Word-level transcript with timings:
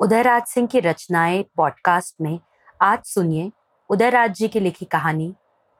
उदयराज 0.00 0.46
सिंह 0.46 0.66
की 0.66 0.80
रचनाएँ 0.80 1.44
पॉडकास्ट 1.56 2.16
में 2.20 2.40
आज 2.82 3.04
सुनिए 3.04 3.52
उदयराज 3.88 4.34
जी 4.34 4.48
की 4.48 4.60
लिखी 4.60 4.84
कहानी, 4.84 5.34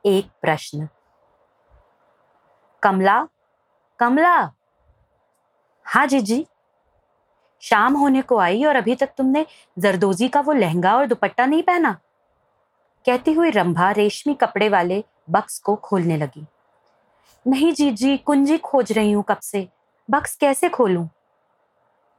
एक 0.07 0.31
प्रश्न। 0.43 0.89
कमला 2.83 3.29
कमला। 3.99 4.53
हाँ 5.85 6.07
जी 6.07 6.21
जी 6.21 6.47
शाम 7.61 7.97
होने 7.97 8.23
को 8.23 8.39
आई 8.39 8.65
और 8.65 8.77
अभी 8.77 8.95
तक 8.95 9.11
तुमने 9.19 9.47
जरदोजी 9.79 10.29
का 10.29 10.41
वो 10.41 10.53
लहंगा 10.53 10.97
और 10.97 11.07
दुपट्टा 11.07 11.47
नहीं 11.47 11.63
पहना? 11.63 11.93
कहती 13.07 13.33
हुई 13.33 13.51
रंभा 13.51 13.91
रेशमी 13.91 14.35
कपड़े 14.35 14.69
वाले 14.69 15.05
बक्स 15.31 15.59
को 15.59 15.77
खोलने 15.77 16.17
लगी। 16.17 16.47
नहीं 17.47 17.73
जी 17.73 17.91
जी 17.91 18.17
कुंजी 18.17 18.59
खोज 18.59 18.93
रही 18.93 19.13
हूँ 19.13 19.25
कब 19.29 19.39
से? 19.39 19.69
बक्स 20.11 20.37
कैसे 20.37 20.69
खोलूं? 20.69 21.09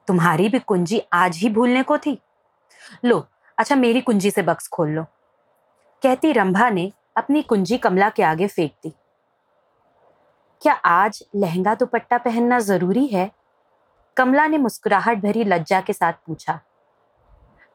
तुम्हारी 0.09 0.49
भी 0.49 0.59
कुंजी 0.59 1.02
आज 1.13 1.38
ही 1.38 1.49
भूलने 1.49 1.84
को 1.84 1.98
थी। 1.98 2.18
लो 3.05 3.26
अच्छा 3.58 3.76
मेरी 3.76 4.02
कुंजी 4.02 4.32
से 4.32 4.41
बक्स 4.41 4.68
खोल 4.68 4.90
लो। 4.90 5.04
कहती 6.04 6.32
रंभा 6.34 6.70
ने 6.70 6.91
अपनी 7.18 7.41
कुंजी 7.41 7.77
कमला 7.77 8.10
के 8.10 8.24
आगे 8.24 8.48
फेंक 8.48 8.71
दी। 8.84 8.93
क्या 10.62 10.74
आज 10.74 11.24
लहंगा 11.35 11.76
दुपट्टा 11.76 12.18
पहनना 12.18 12.60
ज़रूरी 12.60 13.05
है? 13.07 13.32
कमला 14.18 14.48
ने 14.48 14.57
मुस्कुराहट 14.57 15.18
भरी 15.18 15.43
लज्जा 15.43 15.82
के 15.82 15.93
साथ 15.93 16.13
पूछा। 16.13 16.60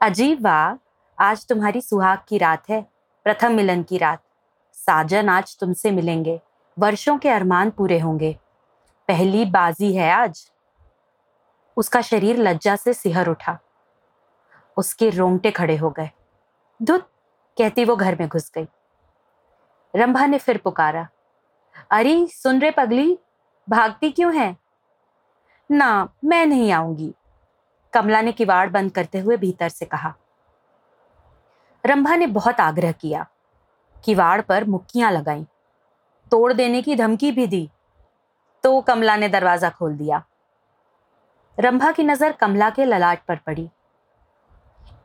अजीब 0.01 0.45
वाह 0.45 0.77
आज 1.19 1.47
तुम्हारी 1.47 1.81
सुहाग 1.81 2.19
की 2.29 2.39
रात 2.39 2.69
है, 2.71 2.83
प्रथम 3.25 3.53
मिलन 3.53 3.83
की 3.83 3.99
रात। 3.99 4.23
साजन 4.73 5.29
आज 5.29 5.57
तुमसे 5.61 5.91
मिलेंगे, 5.91 6.41
वर्षों 6.79 7.19
के 7.19 7.29
अरमान 7.29 7.71
पूरे 7.71 7.99
होंगे। 7.99 8.37
पहली 9.09 9.45
बाजी 9.45 9.95
है 9.95 10.11
आज। 10.13 10.51
उसका 11.77 12.01
शरीर 12.01 12.37
लज्जा 12.37 12.77
से 12.77 12.95
सिहर 12.95 13.29
उठा। 13.29 13.59
उसके 14.77 15.11
रोंगटे 15.11 15.51
खड़े 15.51 15.77
हो 15.77 15.91
गए। 15.91 16.11
धुत, 16.83 17.11
कहती 17.59 17.85
वो 17.85 17.97
घर 17.97 18.17
में 18.21 18.29
घुस 18.29 18.53
गई। 18.55 18.69
रंभा 19.97 20.27
ने 20.27 20.39
फिर 20.39 20.59
पुकारा, 20.59 21.09
अरे, 21.91 22.27
सुन 22.27 22.59
रे 22.59 22.71
पगली, 22.71 23.19
भागती 23.71 24.11
क्यों 24.11 24.37
है? 24.37 24.57
ना, 25.71 26.09
मैं 26.25 26.47
नहीं 26.47 26.73
आऊँगी, 26.73 27.15
कमला 27.93 28.21
ने 28.21 28.33
किवाड़ 28.33 28.71
बंद 28.71 28.93
करते 28.93 29.19
हुए 29.19 29.37
भीतर 29.37 29.69
से 29.69 29.87
कहा। 29.87 30.15
रंभा 31.87 32.17
ने 32.17 32.27
बहुत 32.27 32.61
आग्रह 32.61 32.93
किया। 32.93 33.27
किवाड़ 34.05 34.41
पर 34.41 34.65
मुक्कियाँ 34.65 35.13
लगाई। 35.13 35.47
तोड़ 36.31 36.53
देने 36.53 36.83
की 36.83 36.97
धमकी 36.97 37.33
भी 37.33 37.47
दी। 37.47 37.71
तो 38.63 38.81
कमला 38.81 39.17
ने 39.17 39.29
दरवाज़ा 39.29 39.71
खोल 39.71 39.97
दिया। 39.97 40.25
रंभा 41.59 41.91
की 41.93 42.03
नज़र 42.03 42.33
कमला 42.33 42.69
के 42.71 42.85
ललाट 42.85 43.25
पर 43.27 43.37
पड़ी। 43.37 43.69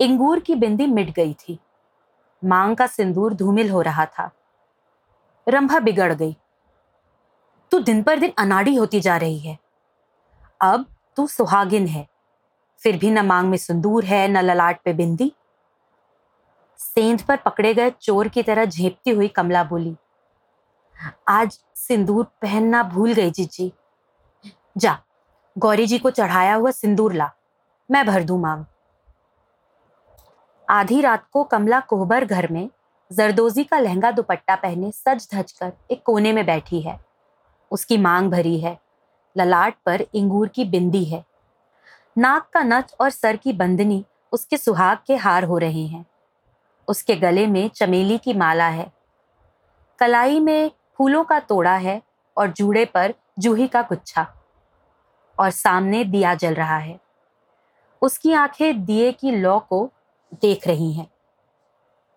इंगूर 0.01 0.39
की 0.39 0.55
बिंदी 0.55 0.87
मिट 0.87 1.09
गई 1.09 1.33
थी। 1.33 1.59
मांग 2.43 2.75
का 2.77 2.87
सिंदूर 2.87 3.33
धूमिल 3.33 3.69
हो 3.69 3.81
रहा 3.81 4.05
था। 4.05 4.29
रंभा 5.47 5.79
बिगड़ 5.79 6.13
गई। 6.13 6.35
तू 7.71 7.79
दिन 7.79 8.01
पर 8.03 8.19
दिन 8.19 8.33
अनाड़ी 8.37 8.75
होती 8.75 8.99
जा 8.99 9.17
रही 9.17 9.39
है। 9.39 9.57
अब 10.61 10.85
तू 11.17 11.27
सुहागिन 11.27 11.87
है। 11.87 12.07
फिर 12.81 12.97
भी 12.97 13.11
न 13.11 13.25
मांग 13.25 13.49
में 13.49 13.57
सिंदूर 13.57 14.05
है, 14.05 14.27
न 14.27 14.41
ललाट 14.41 14.81
पे 14.81 14.93
बिंदी। 14.93 15.31
सेंध 16.79 17.21
पर 17.21 17.37
पकड़े 17.37 17.73
गए 17.73 17.89
चोर 17.91 18.27
की 18.27 18.43
तरह 18.43 18.65
झेपती 18.65 19.11
हुई 19.11 19.27
कमला 19.27 19.63
बोली, 19.63 19.95
आज 21.29 21.59
सिंदूर 21.75 22.25
पहनना 22.41 22.83
भूल 22.83 23.13
गई, 23.13 23.31
जीजी। 23.31 23.71
जा 24.77 24.97
गौरी 25.59 25.87
जी 25.87 25.97
को 25.99 26.09
चढ़ाया 26.09 26.53
हुआ 26.55 26.71
सिंदूर 26.71 27.13
ला। 27.13 27.31
मैं 27.91 28.05
भर 28.05 28.23
दू 28.23 28.37
मांग। 28.37 28.65
आधी 30.69 31.01
रात 31.01 31.25
को 31.33 31.43
कमला 31.43 31.79
कोहबर 31.79 32.25
घर 32.25 32.51
में 32.51 32.69
जरदोजी 33.11 33.63
का 33.63 33.79
लहंगा 33.79 34.11
दुपट्टा 34.11 34.55
पहने 34.55 34.91
सज 34.91 35.27
धज 35.33 35.51
कर 35.51 35.73
एक 35.91 36.03
कोने 36.05 36.33
में 36.33 36.45
बैठी 36.45 36.81
है। 36.81 36.99
उसकी 37.71 37.97
मांग 37.97 38.31
भरी 38.31 38.59
है। 38.59 38.79
ललाट 39.37 39.75
पर 39.85 40.05
इंगूर 40.13 40.47
की 40.47 40.65
बिंदी 40.65 41.03
है। 41.05 41.25
नाक 42.17 42.49
का 42.53 42.63
नथ 42.63 42.95
और 42.99 43.09
सर 43.09 43.35
की 43.35 43.53
बंदनी 43.53 44.05
उसके 44.31 44.57
सुहाग 44.57 44.97
के 45.07 45.15
हार 45.15 45.43
हो 45.43 45.57
रहे 45.57 45.85
हैं। 45.85 46.05
उसके 46.87 47.15
गले 47.15 47.47
में 47.47 47.69
चमेली 47.69 48.17
की 48.17 48.33
माला 48.33 48.67
है। 48.67 48.91
कलाई 49.99 50.39
में 50.39 50.71
फूलों 50.97 51.23
का 51.23 51.39
तोड़ा 51.39 51.75
है 51.75 52.01
और 52.37 52.51
जूड़े 52.51 52.85
पर 52.85 53.13
जूही 53.39 53.67
का 53.67 53.81
गुच्छा। 53.81 54.35
और 55.39 55.49
सामने 55.49 56.03
दिया 56.03 56.35
जल 56.35 56.53
रहा 56.53 56.77
है। 56.77 56.99
उसकी 58.01 58.33
आँखें 58.33 58.85
दिए 58.85 59.11
की 59.11 59.31
लौ 59.31 59.59
को 59.59 59.91
देख 60.33 60.67
रही 60.67 60.93
हैं। 60.93 61.07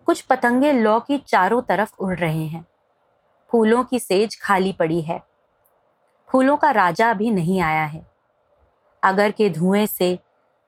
कुछ 0.06 0.20
पतंगे 0.20 0.72
लौ 0.72 1.00
की 1.00 1.18
चारों 1.18 1.62
तरफ़ 1.62 1.94
उड़ 1.98 2.18
रहे 2.18 2.46
हैं। 2.46 2.66
फूलों 3.50 3.84
की 3.84 3.98
सेज 3.98 4.40
खाली 4.40 4.72
पड़ी 4.72 5.00
है। 5.00 5.22
फूलों 6.28 6.56
का 6.56 6.70
राजा 6.70 7.10
अभी 7.10 7.30
नहीं 7.30 7.60
आया 7.60 7.84
है। 7.84 8.06
अगर 9.02 9.30
के 9.30 9.50
धुएँ 9.50 9.86
से, 9.86 10.18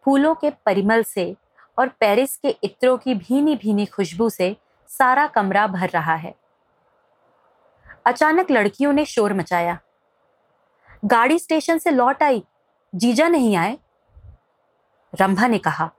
फूलों 0.04 0.34
के 0.34 0.50
परिमल 0.50 1.02
से 1.02 1.36
और 1.78 1.88
पेरिस 1.88 2.36
के 2.36 2.48
इत्रों 2.48 2.98
की 2.98 3.14
भीनी 3.14 3.56
भीनी 3.56 3.86
खुशबू 3.86 4.30
से 4.30 4.56
सारा 4.88 5.26
कमरा 5.26 5.66
भर 5.66 5.88
रहा 5.88 6.14
है। 6.14 6.34
अचानक 8.06 8.50
लड़कियों 8.50 8.92
ने 8.92 9.04
शोर 9.04 9.34
मचाया। 9.34 9.78
गाड़ी 11.04 11.38
स्टेशन 11.38 11.78
से 11.78 11.90
लौट 11.90 12.22
आई। 12.22 12.44
जीजा 12.94 13.28
नहीं 13.28 13.56
आए। 13.56 13.78
रंभा 15.20 15.46
ने 15.46 15.58
कहा, 15.58 15.90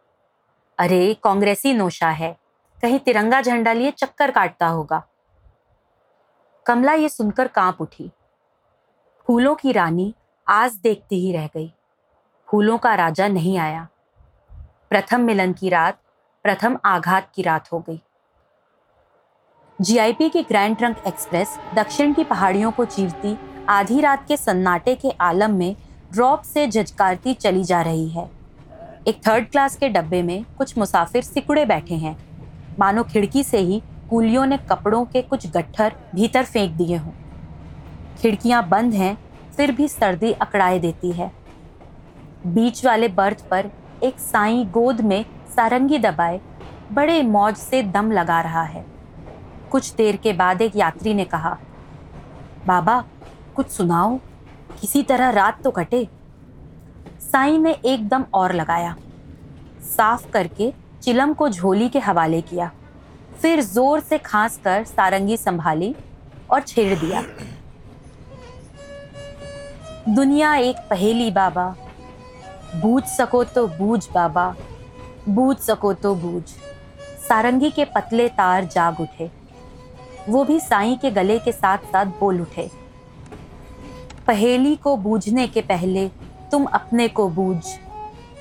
अरे, 0.78 1.14
कांग्रेसी 1.14 1.74
नोशा 1.74 2.10
है। 2.10 2.38
कहीं 2.82 3.00
तिरंगा 3.00 3.42
झंडा 3.42 3.74
लिए 3.74 3.92
चक्कर 3.92 4.32
काटता 4.32 4.68
होगा। 4.68 5.08
कमला 6.66 6.94
ये 6.94 7.10
सुनकर 7.10 7.48
काँप 7.48 7.82
उठी। 7.82 8.12
फूलों 9.28 9.56
की 9.56 9.72
रानी 9.72 10.16
आज 10.48 10.74
देखती 10.76 11.16
ही 11.16 11.34
रह 11.34 11.48
गई। 11.48 11.74
फूलों 12.48 12.78
का 12.78 12.96
राजा 12.96 13.28
नहीं 13.28 13.58
आया। 13.58 13.88
प्रथम 14.90 15.22
मिलन 15.22 15.54
की 15.54 15.70
रात, 15.70 16.00
प्रथम 16.44 16.80
आघात 16.86 17.32
की 17.36 17.42
रात 17.42 17.72
हो 17.72 17.80
गई। 17.80 18.02
जीआईपी 19.82 20.30
की 20.30 20.44
ग्रैंड 20.44 20.78
ट्रंक 20.78 20.98
एक्सप्रेस 21.08 21.60
दक्षिण 21.74 22.14
की 22.14 22.24
पहाड़ियों 22.24 22.72
को 22.72 22.86
चीरती 22.86 23.55
आधी 23.70 24.00
रात 24.02 24.26
के 24.28 24.36
सन्नाटे 24.38 24.94
के 24.96 25.10
आलम 25.22 25.52
में 25.52 25.76
ड्रॉप 26.12 26.42
से 26.44 26.68
झजकारती 26.68 27.34
चली 27.34 27.64
जा 27.64 27.82
रही 27.82 28.08
है। 28.10 28.30
एक 29.08 29.22
थर्ड 29.28 29.50
क्लास 29.52 29.76
के 29.76 29.90
डब्बे 29.90 30.22
में 30.24 30.44
कुछ 30.58 30.78
मुसाफिर 30.78 31.24
सिकुड़े 31.24 31.66
बैठे 31.66 31.96
हैं। 31.96 32.16
मानो 32.80 33.04
खिड़की 33.04 33.44
से 33.44 33.60
ही 33.60 33.82
कूलियों 34.10 34.46
ने 34.46 34.58
कपड़ों 34.72 35.04
के 35.06 35.22
कुछ 35.22 35.48
गट्ठर 35.48 35.94
भीतर 36.16 36.44
फेंक 36.44 36.72
दिए 36.72 36.98
हों। 36.98 37.12
खिड़कियाँ 38.20 38.68
बंद 38.70 38.94
हैं, 38.94 39.18
फिर 39.58 39.72
भी 39.72 39.88
सर्दी 39.88 40.32
अकड़ाए 40.32 40.80
देती 40.80 41.12
है। 41.12 41.32
बीच 42.46 42.86
वाले 42.86 43.08
बर्थ 43.10 43.46
पर 43.50 43.72
एक 44.04 44.20
साई 44.20 44.64
गोद 44.66 45.02
में 45.02 45.24
सारंगी 45.56 46.00
दबाए 46.00 46.40
बड़े 46.92 47.22
मौज 47.24 47.56
से 47.56 47.82
दम 47.84 48.12
लगा 48.12 48.40
रहा 48.42 48.64
है। 48.64 48.86
कुछ 49.72 49.94
देर 49.94 50.16
के 50.16 50.34
बाद 50.34 50.62
एक 50.62 50.76
यात्री 50.76 51.14
ने 51.14 51.26
कहा, 51.26 51.58
बाबा 52.68 53.04
कुछ 53.56 53.70
सुनाओ 53.70 54.18
किसी 54.82 55.02
तरह 55.04 55.30
रात 55.30 55.62
तो 55.64 55.72
कटे। 55.72 56.08
साई 57.22 57.58
ने 57.58 57.72
एकदम 57.86 58.26
और 58.34 58.54
लगाया। 58.54 58.96
साफ़ 59.88 60.30
करके 60.32 60.72
चिलम 61.04 61.34
को 61.34 61.50
झोली 61.50 61.90
के 61.90 62.00
हवाले 62.00 62.42
किया। 62.42 62.72
फिर 63.42 63.62
ज़ोर 63.62 64.00
से 64.00 64.18
खांस 64.18 64.60
कर 64.64 64.84
सारंगी 64.84 65.38
संभाली 65.38 65.94
और 66.52 66.62
छेड़ 66.62 67.00
दिया। 67.00 67.24
दुनिया 70.10 70.56
एक 70.56 70.76
पहेली 70.90 71.32
बाबा। 71.32 71.76
बूझ 72.76 73.04
सको 73.04 73.44
तो 73.44 73.68
बूझ 73.68 74.08
बाबा। 74.14 74.54
बूझ 75.30 75.58
सको 75.58 75.94
तो 75.94 76.16
बूझ। 76.16 76.44
सारंगी 77.28 77.70
के 77.72 77.86
पतले 77.86 78.28
तार 78.30 78.66
जाग 78.66 79.00
उठे। 79.02 79.32
वो 80.30 80.44
भी 80.44 80.60
साई 80.60 80.96
के 80.96 81.12
गले 81.12 81.40
के 81.40 81.52
साथ 81.52 81.92
साथ 81.92 82.06
बोल 82.20 82.42
उठे। 82.42 82.70
पहेली 84.28 84.76
को 84.76 84.98
बूझने 84.98 85.48
के 85.48 85.62
पहले 85.62 86.08
तुम 86.52 86.66
अपने 86.66 87.08
को 87.08 87.30
बूझ। 87.30 87.64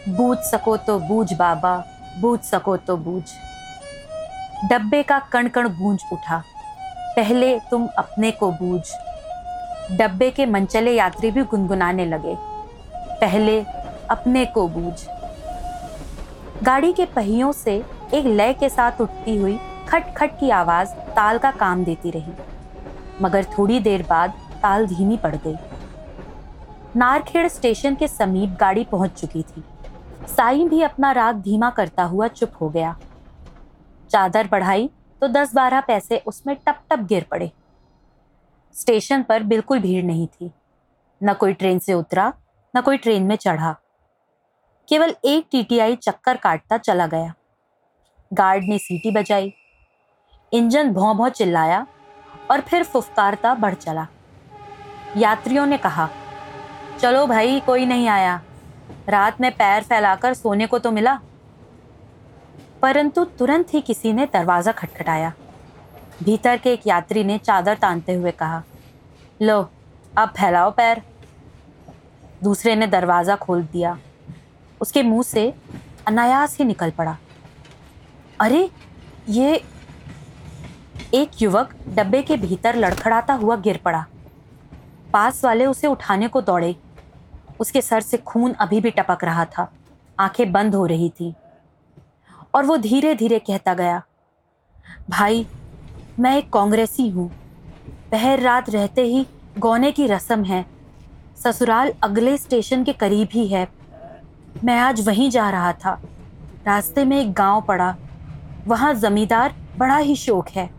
बूझ 0.09 0.39
सको 0.39 0.77
तो 0.77 0.99
बूझ 0.99 1.33
बाबा, 1.33 1.85
बूझ 2.21 2.41
सको 2.41 2.77
तो 2.77 2.97
बूझ। 2.97 3.23
डब्बे 4.71 5.03
का 5.03 5.19
कण 5.19 5.49
कण 5.49 5.69
गूंज 5.69 6.05
उठा। 6.13 6.43
पहले 7.17 7.59
तुम 7.59 7.89
अपने 7.99 8.31
को 8.31 8.51
बूझ। 8.51 8.83
डब्बे 9.93 10.31
के 10.31 10.47
मनचले 10.47 10.93
यात्री 10.93 11.31
भी 11.31 11.43
गुनगुनाने 11.43 12.07
लगे। 12.07 12.37
पहले 13.21 13.65
अपने 14.11 14.45
को 14.47 14.69
बूझ। 14.69 14.95
गाड़ी 16.63 16.93
के 16.93 17.05
पहियों 17.05 17.53
से 17.53 17.85
एक 18.15 18.25
लय 18.25 18.53
के 18.53 18.69
साथ 18.69 19.01
उठती 19.01 19.37
हुई 19.37 19.61
खट 19.89 20.15
खट 20.15 20.41
की 20.41 20.51
आवाज़ 20.51 20.89
ताल 20.89 21.39
का 21.39 21.51
काम 21.51 21.85
देती 21.85 22.11
रही। 22.11 22.33
मगर 23.23 23.45
थोड़ी 23.45 23.81
देर 23.81 24.07
बाद 24.11 24.31
ताल 24.63 24.87
धीमी 24.87 25.17
पड़ 25.17 25.37
गई। 25.37 25.57
नारखेड़ 26.96 27.46
स्टेशन 27.49 27.94
के 27.94 28.08
समीप 28.08 28.50
गाड़ी 28.50 28.85
पहुँच 28.85 29.20
चुकी 29.20 29.43
थी। 29.43 29.62
साई 30.29 30.69
भी 30.69 30.82
अपना 30.82 31.12
राग 31.12 31.37
धीमा 31.37 31.70
करता 31.70 32.05
हुआ 32.05 32.29
चुप 32.29 32.52
हो 32.61 32.69
गया। 32.69 32.96
चादर 34.11 34.49
बढ़ाई 34.49 34.91
तो 35.23 35.29
दस 35.29 35.55
बारह 35.55 35.81
पैसे 35.81 36.23
उसमें 36.26 36.56
टप 36.56 36.81
टप 36.91 36.99
गिर 36.99 37.26
पड़े। 37.31 37.50
स्टेशन 38.75 39.23
पर 39.23 39.43
बिल्कुल 39.43 39.81
भीड़ 39.81 40.05
नहीं 40.05 40.26
थी। 40.26 40.50
न 41.23 41.35
कोई 41.35 41.52
ट्रेन 41.52 41.79
से 41.79 41.94
उतरा, 41.94 42.32
न 42.76 42.81
कोई 42.81 42.96
ट्रेन 42.96 43.23
में 43.23 43.37
चढ़ा। 43.37 43.76
केवल 44.88 45.14
एक 45.25 45.46
टीटीआई 45.50 45.96
चक्कर 45.96 46.37
काटता 46.37 46.79
चला 46.79 47.06
गया। 47.06 47.35
गार्ड 48.32 48.64
ने 48.64 48.79
सीटी 48.79 49.11
बजाई। 49.11 49.52
इंजन 50.52 50.93
भौं 50.93 51.17
भौं 51.17 51.29
चिल्लाया 51.29 51.87
और 52.50 52.61
फिर 52.61 52.85
फुफकारता 52.85 53.55
बढ़ 53.55 53.75
चला। 53.75 54.06
यात्रियों 55.17 55.67
ने 55.67 55.79
कहा 55.79 56.08
चलो 57.05 57.27
भाई, 57.27 57.61
कोई 57.61 57.87
नहीं 57.87 58.09
आया। 58.09 58.43
रात 59.09 59.41
में 59.41 59.53
पैर 59.53 59.83
फैलाकर 59.83 60.35
सोने 60.35 60.67
को 60.67 60.79
तो 60.79 60.91
मिला। 60.91 61.21
परंतु 62.83 63.25
तुरंत 63.25 63.75
ही 63.75 63.81
किसी 63.81 64.12
ने 64.12 64.27
दरवाज़ा 64.27 64.73
खटखटाया। 64.73 65.33
भीतर 66.23 66.56
के 66.56 66.73
एक 66.73 66.87
यात्री 66.87 67.25
ने 67.25 67.39
चादर 67.39 67.75
तानते 67.75 68.15
हुए 68.15 68.31
कहा, 68.31 68.62
लो, 69.43 69.71
अब 70.19 70.29
फैलाओ 70.29 70.71
पैर। 70.71 71.03
दूसरे 72.43 72.77
ने 72.77 72.87
दरवाज़ा 72.87 73.37
खोल 73.37 73.62
दिया। 73.62 73.99
उसके 74.81 75.03
मुँह 75.03 75.23
से 75.23 75.55
अनायास 76.06 76.59
ही 76.59 76.65
निकल 76.65 76.91
पड़ा। 76.91 77.17
अरे, 78.41 78.71
ये 79.29 79.65
एक 81.15 81.43
युवक 81.43 81.75
डब्बे 81.89 82.23
के 82.23 82.37
भीतर 82.37 82.77
लड़खड़ाता 82.77 83.35
हुआ 83.35 83.56
गिर 83.56 83.81
पड़ा। 83.85 84.06
पास 85.12 85.45
वाले 85.45 85.67
उसे 85.67 85.87
उठाने 85.87 86.29
को 86.29 86.41
दौड़े। 86.41 86.77
उसके 87.65 87.81
सर 87.83 88.01
से 88.01 88.17
खून 88.17 88.53
अभी 88.53 88.81
भी 88.81 88.91
टपक 88.91 89.25
रहा 89.25 89.45
था। 89.45 89.73
आँखें 90.21 90.53
बंद 90.53 90.75
हो 90.75 90.87
रही 90.87 91.09
थी। 91.11 91.35
और 92.55 92.65
वो 92.65 92.77
धीरे 92.77 93.15
धीरे 93.15 93.39
कहता 93.39 93.75
गया, 93.75 94.03
भाई, 95.11 95.47
मैं 96.21 96.37
एक 96.37 96.53
कांग्रेसी 96.53 97.09
हूँ। 97.09 97.31
पहर 98.13 98.41
रात 98.41 98.71
रहते 98.71 99.03
ही 99.03 99.27
गौने 99.59 99.93
की 99.93 100.07
रस्म 100.07 100.45
है। 100.45 100.67
ससुराल 101.45 101.93
अगले 102.03 102.37
स्टेशन 102.37 102.85
के 102.85 102.93
करीब 102.93 103.29
ही 103.33 103.47
है। 103.49 103.69
मैं 104.65 104.79
आज 104.79 105.09
वहीं 105.09 105.31
जा 105.31 105.51
रहा 105.51 105.73
था। 105.73 106.01
रास्ते 106.67 107.05
में 107.05 107.21
एक 107.21 107.33
गाँव 107.33 107.61
पड़ा। 107.61 107.97
वहाँ 108.67 108.95
जमींदार 108.95 109.55
बड़ा 109.79 109.97
ही 109.97 110.17
शौक 110.17 110.49
है। 110.49 110.71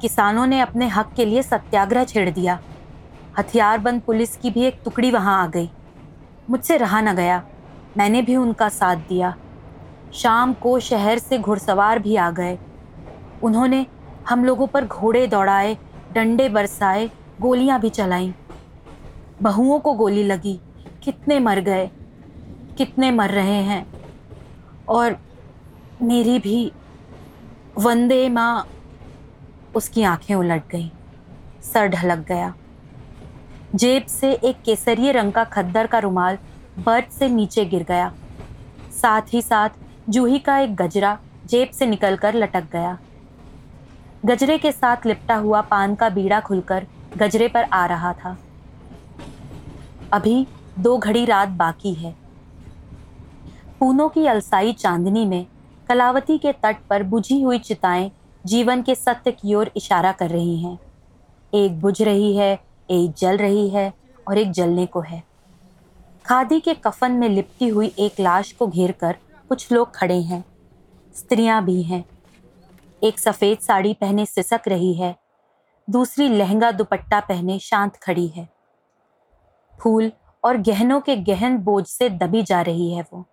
किसानों 0.00 0.46
ने 0.46 0.60
अपने 0.60 0.88
हक 0.88 1.12
के 1.16 1.24
लिए 1.24 1.42
सत्याग्रह 1.42 2.04
छेड़ 2.04 2.30
दिया। 2.30 2.60
हथियारबंद 3.38 4.00
पुलिस 4.00 4.36
की 4.36 4.50
भी 4.50 4.62
एक 4.62 4.80
टुकड़ी 4.84 5.10
वहाँ 5.10 5.42
आ 5.42 5.46
गई। 5.46 5.70
मुझसे 6.52 6.76
रहा 6.76 7.00
न 7.00 7.16
गया। 7.16 7.42
मैंने 7.96 8.22
भी 8.22 8.36
उनका 8.36 8.68
साथ 8.68 8.96
दिया। 8.96 9.36
शाम 10.12 10.52
को 10.52 10.80
शहर 10.80 11.18
से 11.18 11.38
घुड़सवार 11.38 11.98
भी 11.98 12.16
आ 12.16 12.30
गए। 12.30 12.58
उन्होंने 13.42 13.86
हम 14.28 14.44
लोगों 14.44 14.66
पर 14.66 14.86
घोड़े 14.86 15.26
दौड़ाए, 15.26 15.78
डंडे 16.12 16.48
बरसाए, 16.48 17.10
गोलियाँ 17.40 17.80
भी 17.80 17.90
चलाईं। 17.90 18.32
बहुओं 19.42 19.80
को 19.80 19.92
गोली 19.92 20.22
लगी। 20.22 20.60
कितने 21.02 21.38
मर 21.38 21.60
गए, 21.60 21.90
कितने 22.78 23.10
मर 23.10 23.30
रहे 23.30 23.62
हैं। 23.62 23.86
और 24.88 25.18
मेरी 26.02 26.38
भी 26.38 26.72
वंदे 27.78 28.28
माँ, 28.28 28.68
उसकी 29.74 30.02
आँखें 30.02 30.34
उलट 30.34 30.62
गईं। 30.70 30.90
सर 31.62 31.86
ढलक 31.86 32.18
गया। 32.18 32.54
जेब 33.74 34.06
से 34.06 34.32
एक 34.32 34.62
केसरिए 34.62 35.12
रंग 35.12 35.32
का 35.32 35.44
खद्दर 35.44 35.86
का 35.86 35.98
रुमाल 35.98 36.38
बर्थ 36.78 37.10
से 37.10 37.28
नीचे 37.28 37.64
गिर 37.64 37.82
गया। 37.82 38.12
साथ 39.02 39.22
ही 39.32 39.42
साथ 39.42 39.68
जूही 40.08 40.38
का 40.38 40.58
एक 40.58 40.74
गजरा 40.76 41.18
जेब 41.46 41.70
से 41.70 41.86
निकलकर 41.86 42.34
लटक 42.34 42.64
गया। 42.72 42.98
गजरे 44.24 44.58
के 44.58 44.72
साथ 44.72 45.06
लिपटा 45.06 45.34
हुआ 45.34 45.60
पान 45.60 45.94
का 45.94 46.08
बीड़ा 46.08 46.40
खुलकर 46.40 46.86
गजरे 47.16 47.48
पर 47.48 47.62
आ 47.62 47.86
रहा 47.86 48.12
था। 48.12 48.36
अभी 50.12 50.46
दो 50.78 50.98
घड़ी 50.98 51.24
रात 51.24 51.48
बाकी 51.48 51.94
है। 51.94 52.14
पूनों 53.80 54.08
की 54.08 54.26
अलसाई 54.26 54.72
चांदनी 54.72 55.24
में 55.24 55.46
कलावती 55.88 56.38
के 56.38 56.52
तट 56.52 56.76
पर 56.90 57.02
बुझी 57.02 57.40
हुई 57.42 57.58
चिताएँ 57.58 58.10
जीवन 58.46 58.82
के 58.82 58.94
सत्य 58.94 59.30
की 59.30 59.54
ओर 59.54 59.70
इशारा 59.76 60.12
कर 60.12 60.30
रही 60.30 60.56
हैं। 60.62 60.78
एक 61.54 61.80
बुझ 61.80 62.02
रही 62.02 62.36
है 62.36 62.71
एक 62.90 63.12
जल 63.12 63.36
रही 63.36 63.68
है 63.68 63.92
और 64.28 64.38
एक 64.38 64.50
जलने 64.50 64.86
को 64.86 65.00
है। 65.00 65.22
खादी 66.26 66.60
के 66.60 66.74
कफन 66.74 67.12
में 67.12 67.28
लिपटी 67.28 67.68
हुई 67.68 67.94
एक 67.98 68.20
लाश 68.20 68.52
को 68.52 68.66
घेर 68.66 68.92
कर 68.92 69.16
कुछ 69.48 69.72
लोग 69.72 69.94
खड़े 69.94 70.20
हैं। 70.22 70.44
स्त्रियाँ 71.14 71.64
भी 71.64 71.82
हैं। 71.82 72.04
एक 73.02 73.18
सफ़ेद 73.18 73.58
साड़ी 73.58 73.94
पहने 73.94 74.26
सिसक 74.26 74.60
रही 74.68 74.94
है। 74.94 75.16
दूसरी 75.90 76.28
लहंगा 76.28 76.70
दुपट्टा 76.70 77.20
पहने 77.20 77.58
शांत 77.58 77.96
खड़ी 77.96 78.26
है। 78.28 78.48
फूल 79.80 80.12
और 80.44 80.56
गहनों 80.56 81.00
के 81.00 81.16
गहन 81.16 81.58
बोझ 81.58 81.86
से 81.86 82.10
दबी 82.10 82.42
जा 82.42 82.62
रही 82.62 82.92
है 82.94 83.04
वो। 83.12 83.24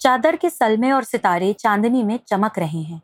चादर 0.00 0.36
के 0.36 0.50
सलमे 0.50 0.92
और 0.92 1.04
सितारे 1.04 1.52
चांदनी 1.52 2.02
में 2.02 2.18
चमक 2.26 2.58
रहे 2.58 2.82
हैं। 2.82 3.02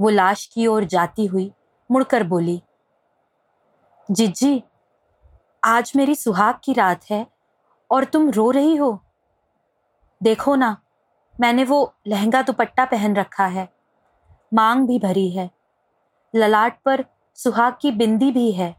वो 0.00 0.08
लाश 0.08 0.46
की 0.46 0.66
ओर 0.66 0.84
जाती 0.84 1.26
हुई 1.26 1.52
मुड़कर 1.90 2.22
बोली 2.22 2.62
जिज्जी, 4.10 4.64
आज 5.64 5.92
मेरी 5.96 6.14
सुहाग 6.14 6.54
की 6.64 6.72
रात 6.72 7.00
है 7.10 7.26
और 7.90 8.04
तुम 8.04 8.30
रो 8.30 8.50
रही 8.50 8.76
हो। 8.76 9.02
देखो 10.22 10.54
ना, 10.54 10.76
मैंने 11.40 11.64
वो 11.64 11.94
लहंगा 12.06 12.42
दुपट्टा 12.42 12.84
पहन 12.84 13.16
रखा 13.16 13.46
है। 13.46 13.68
मांग 14.54 14.86
भी 14.86 14.98
भरी 14.98 15.30
है। 15.30 15.50
ललाट 16.36 16.82
पर 16.84 17.04
सुहाग 17.34 17.76
की 17.80 17.90
बिंदी 17.90 18.32
भी 18.32 18.52
है। 18.52 18.76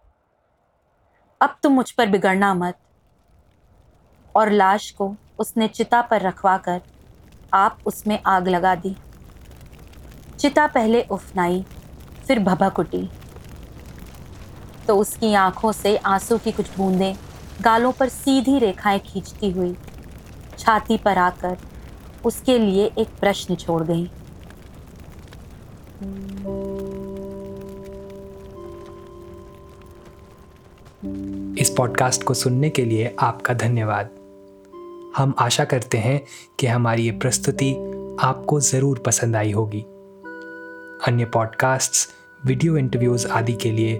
अब 1.41 1.57
तुम 1.63 1.73
मुझ 1.73 1.91
पर 1.91 2.09
बिगड़ना 2.09 2.53
मत। 2.53 2.79
और 4.35 4.49
लाश 4.49 4.91
को 4.91 5.15
उसने 5.39 5.67
चिता 5.67 6.01
पर 6.01 6.21
रखवा 6.21 6.57
कर 6.57 6.81
आप 7.53 7.79
उसमें 7.85 8.23
आग 8.25 8.47
लगा 8.47 8.75
दी। 8.75 8.95
चिता 10.39 10.67
पहले 10.67 11.03
उफनाई, 11.03 11.65
फिर 12.27 12.39
भभक 12.39 12.79
उठी 12.79 13.09
तो 14.87 14.97
उसकी 14.97 15.33
आँखों 15.33 15.71
से 15.71 15.97
आँसू 15.97 16.37
की 16.37 16.51
कुछ 16.51 16.77
बूंदें 16.77 17.15
गालों 17.61 17.91
पर 17.91 18.09
सीधी 18.09 18.59
रेखाएँ 18.59 18.99
खींचती 18.99 19.51
हुई 19.51 19.75
छाती 20.59 20.97
पर 20.97 21.17
आकर 21.17 21.57
उसके 22.25 22.57
लिए 22.59 22.91
एक 22.97 23.07
प्रश्न 23.19 23.55
छोड़ 23.55 23.83
गई। 23.83 24.09
इस 31.61 31.69
पॉडकास्ट 31.69 32.23
को 32.23 32.33
सुनने 32.33 32.69
के 32.69 32.85
लिए 32.85 33.15
आपका 33.19 33.53
धन्यवाद। 33.53 34.09
हम 35.17 35.33
आशा 35.39 35.65
करते 35.65 35.97
हैं 35.97 36.21
कि 36.59 36.67
हमारी 36.67 37.03
ये 37.03 37.11
प्रस्तुति 37.11 37.71
आपको 38.19 38.59
ज़रूर 38.59 38.99
पसंद 38.99 39.35
आई 39.35 39.51
होगी। 39.51 39.81
अन्य 41.07 41.25
पॉडकास्ट्स, 41.25 42.07
वीडियो 42.45 42.77
इंटरव्यूज़ 42.77 43.27
आदि 43.27 43.53
के 43.53 43.71
लिए 43.71 43.99